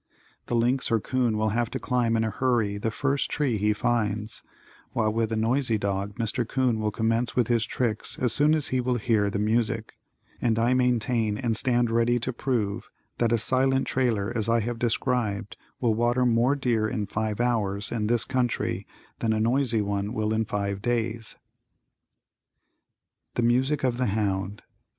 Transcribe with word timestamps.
The 0.47 0.55
lynx 0.55 0.91
or 0.91 0.99
'coon 0.99 1.37
will 1.37 1.49
have 1.49 1.69
to 1.69 1.79
climb 1.79 2.17
in 2.17 2.23
a 2.23 2.31
hurry 2.31 2.79
the 2.79 2.89
first 2.89 3.29
tree 3.29 3.59
he 3.59 3.71
finds, 3.71 4.41
while 4.93 5.13
with 5.13 5.31
a 5.31 5.35
noisy 5.35 5.77
dog 5.77 6.15
Mr. 6.15 6.43
'Coon 6.49 6.79
will 6.79 6.89
commence 6.89 7.35
with 7.35 7.49
his 7.49 7.67
tricks 7.67 8.17
as 8.17 8.33
soon 8.33 8.55
as 8.55 8.69
he 8.69 8.81
will 8.81 8.95
hear 8.97 9.29
the 9.29 9.37
music, 9.37 9.93
and 10.41 10.57
I 10.57 10.73
maintain 10.73 11.37
and 11.37 11.55
stand 11.55 11.91
ready 11.91 12.17
to 12.21 12.33
prove 12.33 12.89
that 13.19 13.31
a 13.31 13.37
silent 13.37 13.85
trailer 13.85 14.35
as 14.35 14.49
I 14.49 14.61
have 14.61 14.79
described 14.79 15.55
will 15.79 15.93
water 15.93 16.25
more 16.25 16.55
deer 16.55 16.87
in 16.89 17.05
five 17.05 17.39
hours 17.39 17.91
in 17.91 18.07
this 18.07 18.25
country 18.25 18.87
than 19.19 19.33
a 19.33 19.39
noisy 19.39 19.81
one 19.83 20.13
will 20.13 20.33
in 20.33 20.45
five 20.45 20.81
days. 20.81 21.35
[Illustration: 23.35 23.35
"He 23.35 23.35
Was 23.35 23.35
Here 23.35 23.35
a 23.35 23.35
Moment 23.35 23.35
Ago!"] 23.35 23.35
THE 23.35 23.43
MUSIC 23.43 23.83
OF 23.83 23.97
THE 24.07 24.15
HOUND. 24.19 24.61